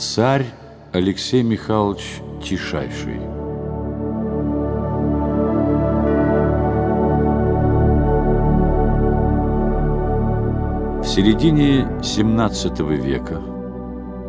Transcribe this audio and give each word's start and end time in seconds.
Царь 0.00 0.46
Алексей 0.94 1.42
Михайлович 1.42 2.22
Тишайший 2.42 3.20
В 11.02 11.04
середине 11.04 11.82
XVII 12.00 12.96
века, 12.96 13.42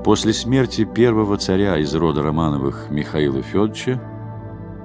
после 0.04 0.34
смерти 0.34 0.84
первого 0.84 1.38
царя 1.38 1.78
из 1.78 1.96
рода 1.96 2.22
Романовых 2.22 2.88
Михаила 2.90 3.42
Федоровича, 3.42 4.02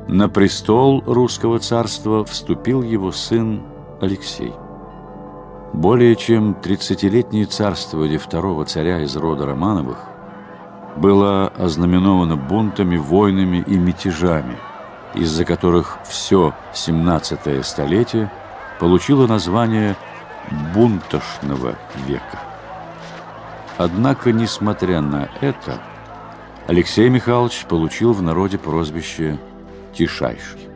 на 0.07 0.29
престол 0.29 1.03
русского 1.05 1.59
царства 1.59 2.25
вступил 2.25 2.85
его 2.85 3.11
сын 3.11 3.61
Алексей. 4.01 4.53
Более 5.73 6.15
чем 6.15 6.55
тридцатилетнее 6.55 7.47
царствование 7.47 8.21
второго 8.21 8.65
царя 8.65 9.03
из 9.03 9.17
рода 9.17 9.47
Романовых 9.47 10.16
было 10.97 11.49
ознаменовано 11.49 12.37
бунтами, 12.37 12.97
войнами 12.97 13.63
и 13.67 13.77
мятежами, 13.77 14.57
из-за 15.15 15.45
которых 15.45 15.99
все 16.09 16.55
17 16.75 17.65
столетие 17.65 18.31
получило 18.81 19.27
название 19.27 19.97
«бунтошного 20.75 21.77
века». 22.07 22.41
Однако, 23.79 24.33
несмотря 24.33 25.01
на 25.01 25.29
это, 25.41 25.79
Алексей 26.67 27.09
Михайлович 27.11 27.67
получил 27.69 28.13
в 28.13 28.23
народе 28.23 28.59
прозвище 28.59 29.39
«Тишайший». 29.93 30.69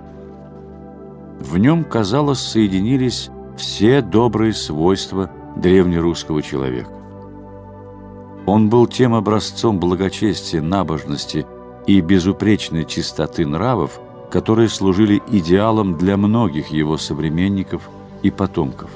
В 1.40 1.56
нем, 1.56 1.84
казалось, 1.84 2.40
соединились 2.40 3.30
все 3.56 4.02
добрые 4.02 4.52
свойства 4.52 5.30
древнерусского 5.56 6.42
человека. 6.42 6.99
Он 8.52 8.68
был 8.68 8.88
тем 8.88 9.14
образцом 9.14 9.78
благочестия, 9.78 10.60
набожности 10.60 11.46
и 11.86 12.00
безупречной 12.00 12.84
чистоты 12.84 13.46
нравов, 13.46 14.00
которые 14.28 14.68
служили 14.68 15.22
идеалом 15.28 15.96
для 15.96 16.16
многих 16.16 16.72
его 16.72 16.98
современников 16.98 17.88
и 18.24 18.32
потомков. 18.32 18.90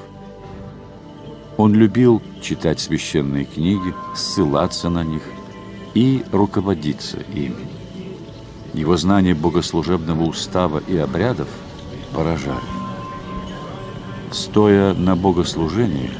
Он 1.55 1.73
любил 1.73 2.21
читать 2.41 2.81
священные 2.81 3.45
книги, 3.45 3.93
ссылаться 4.13 4.89
на 4.89 5.05
них 5.05 5.21
и 5.93 6.21
руководиться 6.33 7.19
ими. 7.33 7.69
Его 8.73 8.97
знание 8.97 9.35
богослужебного 9.35 10.23
устава 10.23 10.83
и 10.85 10.97
обрядов 10.97 11.47
поражали. 12.13 12.59
Стоя 14.33 14.93
на 14.93 15.15
богослужении, 15.15 16.11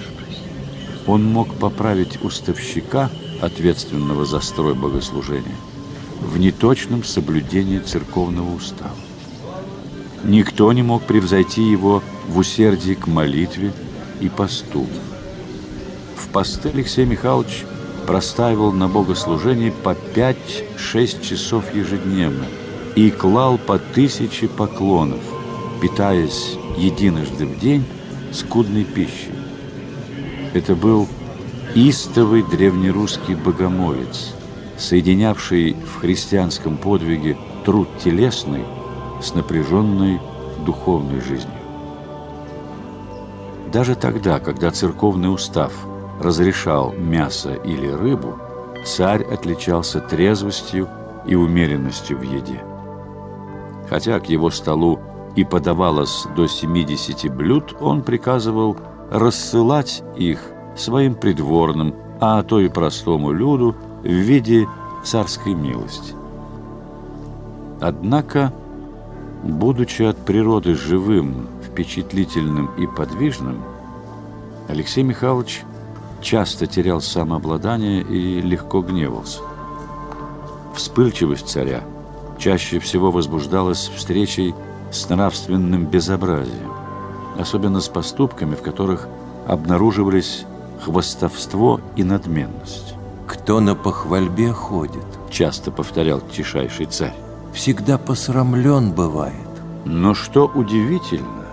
он 1.06 1.26
мог 1.26 1.54
поправить 1.56 2.24
уставщика, 2.24 3.12
ответственного 3.42 4.26
за 4.26 4.40
строй 4.40 4.74
богослужения, 4.74 5.56
в 6.22 6.38
неточном 6.38 7.04
соблюдении 7.04 7.80
церковного 7.80 8.56
устава. 8.56 8.96
Никто 10.24 10.72
не 10.74 10.82
мог 10.82 11.04
превзойти 11.04 11.64
его 11.64 12.02
в 12.28 12.38
усердии 12.38 12.94
к 12.94 13.08
молитве 13.08 13.72
и 14.20 14.30
посту. 14.30 14.88
В 16.16 16.30
посты 16.30 16.70
Алексей 16.70 17.06
Михайлович 17.06 17.66
простаивал 18.08 18.72
на 18.72 18.88
богослужении 18.88 19.72
по 19.72 19.96
5-6 20.16 21.22
часов 21.22 21.74
ежедневно 21.76 22.46
и 22.96 23.12
клал 23.12 23.58
по 23.58 23.78
тысяче 23.78 24.48
поклонов, 24.48 25.22
питаясь 25.82 26.58
единожды 26.78 27.46
в 27.46 27.60
день 27.60 27.84
скудной 28.32 28.84
пищей. 28.84 29.32
Это 30.54 30.76
был 30.76 31.08
истовый 31.76 32.42
древнерусский 32.42 33.36
богомолец, 33.36 34.34
соединявший 34.78 35.74
в 35.74 36.00
христианском 36.00 36.78
подвиге 36.78 37.38
труд 37.66 37.90
телесный 38.02 38.64
с 39.22 39.36
напряженной 39.36 40.22
духовной 40.66 41.20
жизнью. 41.20 41.52
Даже 43.74 43.96
тогда, 43.96 44.40
когда 44.40 44.72
церковный 44.72 45.34
устав 45.34 45.74
разрешал 46.22 46.94
мясо 46.94 47.56
или 47.56 47.88
рыбу, 47.88 48.40
царь 48.86 49.24
отличался 49.24 50.00
трезвостью 50.00 50.88
и 51.28 51.36
умеренностью 51.36 52.18
в 52.18 52.22
еде. 52.22 52.64
Хотя 53.90 54.22
к 54.22 54.30
его 54.30 54.50
столу 54.50 55.02
и 55.36 55.44
подавалось 55.44 56.26
до 56.38 56.48
70 56.48 57.30
блюд, 57.36 57.76
он 57.82 58.02
приказывал 58.02 58.78
рассылать 59.12 60.04
их 60.16 60.40
своим 60.76 61.16
придворным, 61.16 61.96
а 62.20 62.44
то 62.44 62.60
и 62.60 62.70
простому 62.70 63.32
люду 63.32 63.76
в 64.04 64.08
виде 64.08 64.68
царской 65.04 65.54
милости. 65.54 66.14
Однако, 67.82 68.54
будучи 69.44 70.04
от 70.04 70.18
природы 70.18 70.76
живым, 70.76 71.48
впечатлительным 71.64 72.72
и 72.78 72.88
подвижным, 72.88 73.62
Алексей 74.68 75.04
Михайлович 75.04 75.64
часто 76.22 76.66
терял 76.66 77.02
самообладание 77.02 78.02
и 78.02 78.42
легко 78.42 78.82
гневался. 78.82 79.42
Вспыльчивость 80.74 81.48
царя 81.48 81.84
чаще 82.38 82.80
всего 82.80 83.12
возбуждалась 83.12 83.92
встречей 83.96 84.56
с 84.92 85.08
нравственным 85.10 85.86
безобразием, 85.86 86.72
особенно 87.40 87.80
с 87.80 87.88
поступками, 87.88 88.56
в 88.56 88.62
которых 88.62 89.08
обнаруживались 89.48 90.46
хвостовство 90.86 91.82
и 91.96 92.04
надменность. 92.04 92.94
«Кто 93.26 93.60
на 93.60 93.74
похвальбе 93.74 94.52
ходит?»– 94.52 95.06
часто 95.32 95.72
повторял 95.72 96.22
тишайший 96.22 96.86
царь. 96.86 97.16
«Всегда 97.54 97.98
посрамлен 97.98 98.92
бывает». 98.92 99.34
Но 99.86 100.14
что 100.14 100.46
удивительно, 100.46 101.46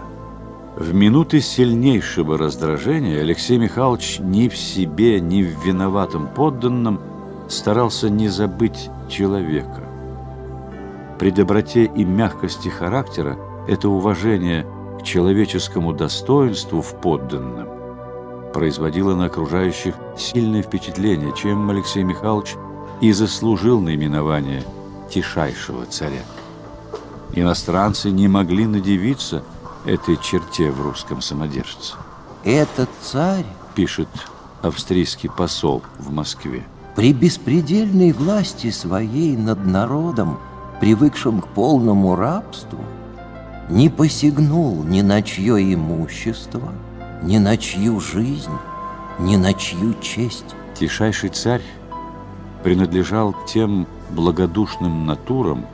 в 0.76 0.92
минуты 0.92 1.40
сильнейшего 1.40 2.36
раздражения 2.36 3.20
Алексей 3.20 3.56
Михайлович 3.56 4.18
ни 4.20 4.48
в 4.48 4.56
себе, 4.56 5.18
ни 5.20 5.42
в 5.42 5.64
виноватом 5.64 6.28
подданном 6.28 7.00
старался 7.48 8.10
не 8.10 8.28
забыть 8.28 8.90
человека. 9.08 9.82
При 11.18 11.30
доброте 11.30 11.84
и 11.84 12.04
мягкости 12.04 12.68
характера 12.68 13.38
это 13.66 13.88
уважение 13.88 14.66
к 15.00 15.04
человеческому 15.04 15.92
достоинству 15.94 16.82
в 16.82 16.94
подданном 17.00 17.71
производило 18.52 19.14
на 19.14 19.26
окружающих 19.26 19.94
сильное 20.16 20.62
впечатление, 20.62 21.32
чем 21.36 21.68
Алексей 21.70 22.02
Михайлович 22.02 22.54
и 23.00 23.12
заслужил 23.12 23.80
наименование 23.80 24.62
«тишайшего 25.10 25.86
царя». 25.86 26.22
Иностранцы 27.34 28.10
не 28.10 28.28
могли 28.28 28.66
надевиться 28.66 29.42
этой 29.84 30.16
черте 30.18 30.70
в 30.70 30.80
русском 30.82 31.20
самодержце. 31.22 31.94
«Этот 32.44 32.90
царь,— 33.00 33.46
пишет 33.74 34.08
австрийский 34.60 35.30
посол 35.30 35.82
в 35.98 36.12
Москве,— 36.12 36.64
при 36.94 37.12
беспредельной 37.12 38.12
власти 38.12 38.70
своей 38.70 39.36
над 39.36 39.64
народом— 39.66 40.38
привыкшим 40.82 41.40
к 41.40 41.46
полному 41.46 42.16
рабству, 42.16 42.80
не 43.70 43.88
посягнул 43.88 44.82
ни 44.82 45.00
на 45.00 45.22
чье 45.22 45.72
имущество, 45.72 46.72
ни 47.22 47.38
на 47.38 47.56
чью 47.56 48.00
жизнь, 48.00 48.50
ни 49.18 49.36
на 49.36 49.54
чью 49.54 49.94
честь. 50.00 50.56
Тишайший 50.74 51.30
царь 51.30 51.62
принадлежал 52.62 53.32
к 53.32 53.46
тем 53.46 53.86
благодушным 54.10 55.06
натурам, 55.06 55.64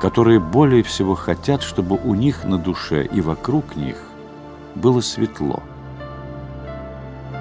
которые 0.00 0.40
более 0.40 0.82
всего 0.82 1.14
хотят, 1.14 1.62
чтобы 1.62 1.96
у 1.96 2.14
них 2.14 2.44
на 2.44 2.58
душе 2.58 3.04
и 3.04 3.20
вокруг 3.20 3.76
них 3.76 3.96
было 4.74 5.00
светло. 5.00 5.62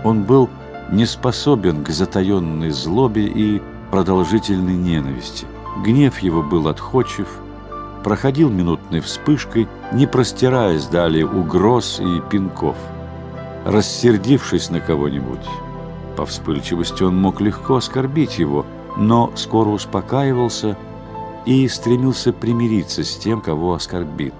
Он 0.03 0.23
был 0.23 0.50
не 0.91 1.05
способен 1.05 1.84
к 1.84 1.90
затаенной 1.90 2.72
злобе 2.72 3.25
и 3.25 3.61
продолжительной 3.90 4.75
ненависти. 4.75 5.46
Гнев 5.84 6.20
его 6.20 6.43
был 6.43 6.67
отходчив, 6.67 7.28
проходил 8.03 8.49
минутной 8.49 8.99
вспышкой, 8.99 9.67
не 9.93 10.08
простираясь 10.08 10.85
далее 10.87 11.25
угроз 11.25 11.99
и 11.99 12.22
пинков. 12.29 12.75
Рассердившись 13.65 14.69
на 14.69 14.79
кого-нибудь, 14.81 15.45
по 16.17 16.25
вспыльчивости 16.25 17.03
он 17.03 17.15
мог 17.15 17.39
легко 17.39 17.75
оскорбить 17.77 18.37
его, 18.37 18.65
но 18.97 19.31
скоро 19.35 19.69
успокаивался 19.69 20.77
и 21.45 21.67
стремился 21.67 22.33
примириться 22.33 23.03
с 23.03 23.15
тем, 23.15 23.41
кого 23.41 23.73
оскорбил 23.73 24.33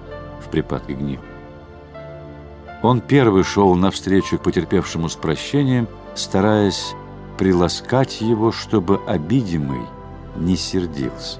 в 0.44 0.50
припадке 0.50 0.94
гнева. 0.94 1.22
Он 2.82 3.00
первый 3.00 3.44
шел 3.44 3.74
навстречу 3.74 4.38
к 4.38 4.42
потерпевшему 4.42 5.08
с 5.08 5.14
прощением, 5.14 5.88
стараясь 6.14 6.94
приласкать 7.38 8.20
его, 8.20 8.52
чтобы 8.52 9.00
обидимый 9.06 9.80
не 10.36 10.56
сердился. 10.56 11.38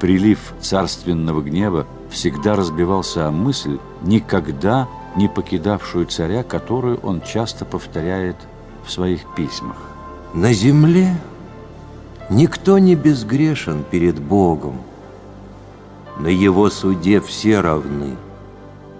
Прилив 0.00 0.54
царственного 0.60 1.40
гнева 1.40 1.86
всегда 2.10 2.56
разбивался 2.56 3.28
о 3.28 3.30
мысль, 3.30 3.78
никогда 4.02 4.88
не 5.16 5.28
покидавшую 5.28 6.06
царя, 6.06 6.42
которую 6.42 6.98
он 6.98 7.20
часто 7.20 7.64
повторяет 7.64 8.36
в 8.84 8.90
своих 8.90 9.22
письмах. 9.34 9.76
«На 10.34 10.52
земле 10.52 11.16
Никто 12.28 12.78
не 12.78 12.96
безгрешен 12.96 13.84
перед 13.88 14.20
Богом. 14.20 14.80
На 16.18 16.26
Его 16.26 16.70
суде 16.70 17.20
все 17.20 17.60
равны, 17.60 18.16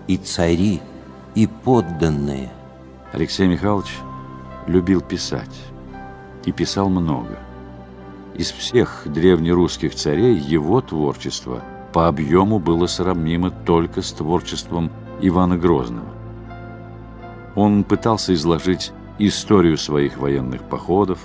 и 0.06 0.16
цари, 0.16 0.80
и 1.34 1.48
подданные. 1.48 2.52
Алексей 3.12 3.48
Михайлович 3.48 3.98
любил 4.68 5.00
писать 5.00 5.56
и 6.44 6.52
писал 6.52 6.88
много. 6.88 7.36
Из 8.34 8.52
всех 8.52 9.02
древнерусских 9.06 9.96
царей 9.96 10.36
его 10.36 10.80
творчество 10.80 11.62
по 11.92 12.06
объему 12.06 12.60
было 12.60 12.86
сравнимо 12.86 13.50
только 13.50 14.02
с 14.02 14.12
творчеством 14.12 14.92
Ивана 15.20 15.56
Грозного. 15.56 16.08
Он 17.54 17.84
пытался 17.84 18.34
изложить 18.34 18.92
историю 19.18 19.78
своих 19.78 20.18
военных 20.18 20.62
походов, 20.62 21.18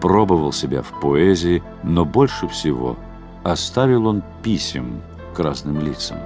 пробовал 0.00 0.52
себя 0.52 0.82
в 0.82 1.00
поэзии, 1.00 1.62
но 1.82 2.04
больше 2.04 2.46
всего 2.48 2.96
оставил 3.42 4.06
он 4.06 4.22
писем 4.42 5.00
разным 5.38 5.80
лицам. 5.80 6.18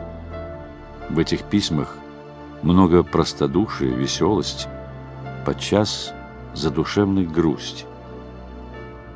В 1.09 1.19
этих 1.19 1.43
письмах 1.45 1.97
много 2.63 3.03
простодушия, 3.03 3.93
веселости, 3.93 4.69
подчас 5.45 6.13
задушевной 6.55 7.25
грусти. 7.25 7.85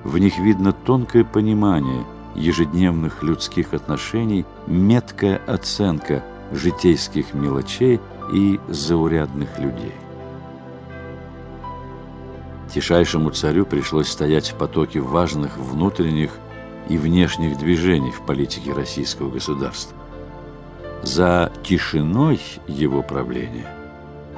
В 0.02 0.18
них 0.18 0.38
видно 0.38 0.72
тонкое 0.72 1.24
понимание 1.24 2.04
ежедневных 2.34 3.22
людских 3.22 3.74
отношений, 3.74 4.44
меткая 4.66 5.40
оценка 5.46 6.22
житейских 6.52 7.34
мелочей 7.34 8.00
и 8.32 8.60
заурядных 8.68 9.58
людей. 9.58 9.92
Тишайшему 12.72 13.30
царю 13.30 13.66
пришлось 13.66 14.08
стоять 14.08 14.50
в 14.50 14.54
потоке 14.54 15.00
важных 15.00 15.56
внутренних 15.56 16.32
и 16.88 16.98
внешних 16.98 17.56
движений 17.58 18.10
в 18.10 18.26
политике 18.26 18.72
российского 18.72 19.30
государства. 19.30 19.96
За 21.02 21.52
тишиной 21.62 22.40
его 22.66 23.02
правления 23.02 23.68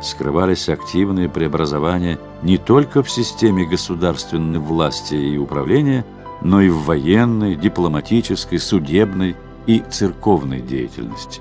скрывались 0.02 0.68
активные 0.68 1.28
преобразования 1.28 2.18
не 2.42 2.58
только 2.58 3.02
в 3.02 3.10
системе 3.10 3.64
государственной 3.64 4.58
власти 4.58 5.14
и 5.14 5.38
управления, 5.38 6.04
но 6.42 6.60
и 6.60 6.68
в 6.68 6.84
военной, 6.84 7.54
дипломатической, 7.54 8.58
судебной 8.58 9.36
и 9.66 9.82
церковной 9.90 10.60
деятельности. 10.60 11.40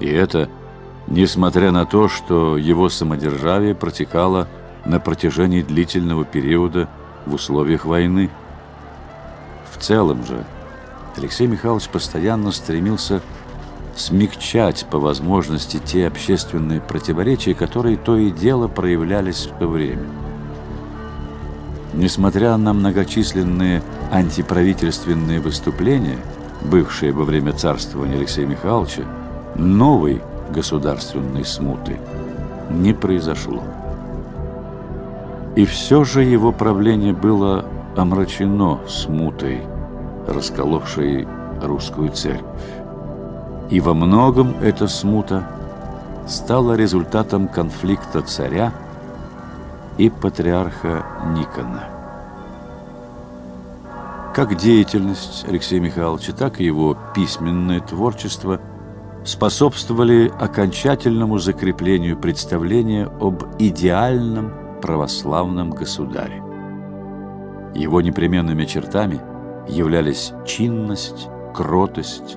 И 0.00 0.08
это 0.08 0.48
несмотря 1.06 1.70
на 1.70 1.86
то, 1.86 2.08
что 2.08 2.56
его 2.56 2.88
самодержавие 2.88 3.74
протекало 3.74 4.48
на 4.84 5.00
протяжении 5.00 5.62
длительного 5.62 6.24
периода 6.24 6.88
в 7.26 7.34
условиях 7.34 7.84
войны. 7.84 8.30
В 9.72 9.82
целом 9.82 10.24
же 10.24 10.44
Алексей 11.16 11.46
Михайлович 11.46 11.88
постоянно 11.88 12.52
стремился 12.52 13.22
смягчать 13.96 14.86
по 14.90 14.98
возможности 14.98 15.80
те 15.84 16.06
общественные 16.06 16.80
противоречия, 16.80 17.54
которые 17.54 17.96
то 17.96 18.16
и 18.16 18.30
дело 18.30 18.66
проявлялись 18.66 19.46
в 19.46 19.58
то 19.58 19.68
время. 19.68 20.04
Несмотря 21.92 22.56
на 22.56 22.72
многочисленные 22.72 23.82
антиправительственные 24.10 25.38
выступления, 25.38 26.18
бывшие 26.62 27.12
во 27.12 27.22
время 27.22 27.52
царствования 27.52 28.16
Алексея 28.16 28.46
Михайловича, 28.46 29.04
новой 29.54 30.22
государственной 30.50 31.44
смуты 31.44 31.98
не 32.70 32.92
произошло. 32.92 33.62
И 35.56 35.64
все 35.64 36.04
же 36.04 36.22
его 36.24 36.52
правление 36.52 37.12
было 37.12 37.64
омрачено 37.96 38.80
смутой, 38.88 39.62
расколовшей 40.26 41.28
русскую 41.62 42.10
церковь. 42.10 42.44
И 43.70 43.80
во 43.80 43.94
многом 43.94 44.56
эта 44.60 44.88
смута 44.88 45.46
стала 46.26 46.74
результатом 46.74 47.48
конфликта 47.48 48.22
царя 48.22 48.72
и 49.96 50.10
патриарха 50.10 51.04
Никона. 51.34 51.84
Как 54.34 54.56
деятельность 54.56 55.44
Алексея 55.46 55.80
Михайловича, 55.80 56.32
так 56.32 56.60
и 56.60 56.64
его 56.64 56.96
письменное 57.14 57.80
творчество 57.80 58.58
способствовали 59.24 60.30
окончательному 60.38 61.38
закреплению 61.38 62.18
представления 62.18 63.06
об 63.06 63.44
идеальном 63.58 64.52
православном 64.82 65.70
государе. 65.70 66.42
Его 67.74 68.00
непременными 68.02 68.66
чертами 68.66 69.20
являлись 69.66 70.32
чинность, 70.46 71.28
кротость, 71.54 72.36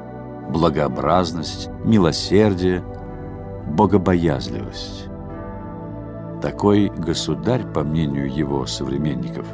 благообразность, 0.50 1.70
милосердие, 1.84 2.84
богобоязливость. 3.68 5.08
Такой 6.42 6.88
государь, 6.90 7.66
по 7.66 7.84
мнению 7.84 8.34
его 8.34 8.66
современников, 8.66 9.46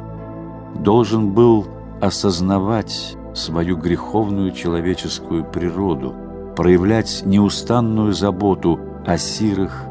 должен 0.76 1.32
был 1.32 1.66
осознавать 2.00 3.16
свою 3.34 3.76
греховную 3.76 4.52
человеческую 4.52 5.44
природу, 5.44 6.14
проявлять 6.56 7.22
неустанную 7.24 8.12
заботу 8.12 8.78
о 9.06 9.18
сирых 9.18 9.84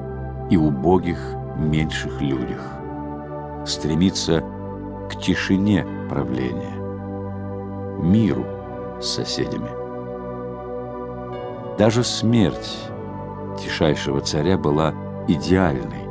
и 0.50 0.58
убогих 0.58 1.20
меньших 1.58 2.22
людях, 2.22 2.62
стремиться 3.66 4.44
к 5.10 5.20
тишине 5.20 5.86
правления, 6.10 6.76
миру 8.02 8.46
с 9.02 9.08
соседями. 9.08 9.70
Даже 11.78 12.04
смерть 12.04 12.78
тишайшего 13.60 14.22
царя 14.22 14.58
была 14.58 14.94
идеальной 15.28 16.04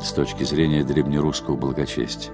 с 0.00 0.12
точки 0.12 0.44
зрения 0.44 0.84
древнерусского 0.84 1.56
благочестия. 1.56 2.32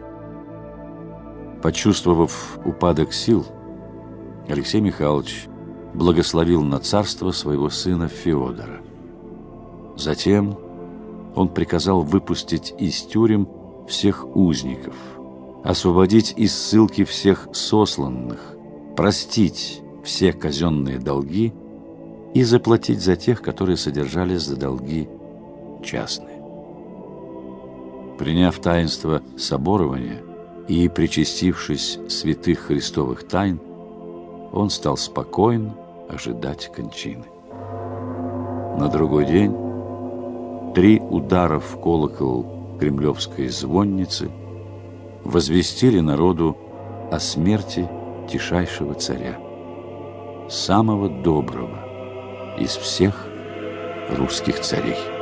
Почувствовав 1.63 2.59
упадок 2.65 3.13
сил, 3.13 3.45
Алексей 4.49 4.81
Михайлович 4.81 5.49
благословил 5.95 6.63
на 6.63 6.81
царство 6.81 7.31
своего 7.33 7.71
сына 7.71 8.09
Феодора. 8.09 8.81
Затем 9.97 10.57
он 11.35 11.49
приказал 11.49 12.03
выпустить 12.03 12.75
из 12.79 13.03
тюрем 13.03 13.49
всех 13.89 14.27
узников, 14.37 14.95
освободить 15.65 16.35
из 16.37 16.55
ссылки 16.55 17.05
всех 17.05 17.49
сосланных, 17.53 18.55
простить 18.97 19.83
все 20.05 20.33
казенные 20.33 20.99
долги– 20.99 21.53
и 22.35 22.43
заплатить 22.43 23.01
за 23.01 23.17
тех, 23.17 23.43
которые 23.43 23.77
содержались 23.77 24.43
за 24.43 24.57
долги 24.57 25.09
частные. 25.83 26.43
Приняв 28.19 28.59
таинство 28.59 29.23
соборования 29.37 30.23
и 30.67 30.89
причастившись 30.89 31.99
святых 32.09 32.61
христовых 32.61 33.27
тайн, 33.27 33.61
он 34.53 34.71
стал 34.71 34.97
спокойно 34.97 35.75
ожидать 36.09 36.71
кончины. 36.73 37.25
На 38.79 38.89
другой 38.89 39.27
день 39.27 39.55
три 40.75 41.01
удара 41.01 41.59
в 41.59 41.81
колокол 41.81 42.47
кремлевской 42.79 43.49
звонницы 43.49 44.31
возвестили 45.25 46.01
народу 46.01 46.57
о 47.11 47.19
смерти 47.19 47.89
тишайшего 48.29 48.95
царя, 48.95 49.39
самого 50.49 51.09
доброго, 51.09 52.57
из 52.59 52.77
всех 52.77 53.27
русских 54.11 54.61
царей. 54.61 55.18